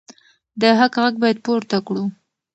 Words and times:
د 0.61 0.63
حق 0.79 0.93
غږ 1.03 1.13
باید 1.21 1.37
پورته 1.45 1.77
کړو. 1.87 2.03